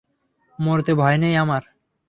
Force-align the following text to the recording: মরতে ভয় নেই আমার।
মরতে 0.59 0.91
ভয় 0.93 1.17
নেই 1.17 1.35
আমার। 1.35 1.63